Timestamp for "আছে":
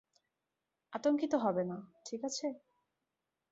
2.23-2.47